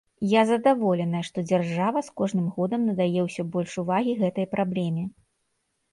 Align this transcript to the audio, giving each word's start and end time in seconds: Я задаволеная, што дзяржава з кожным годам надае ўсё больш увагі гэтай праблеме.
Я 0.29 0.41
задаволеная, 0.51 1.21
што 1.27 1.43
дзяржава 1.51 2.03
з 2.09 2.15
кожным 2.21 2.47
годам 2.57 2.81
надае 2.93 3.19
ўсё 3.27 3.45
больш 3.57 3.71
увагі 3.85 4.19
гэтай 4.23 4.45
праблеме. 4.55 5.03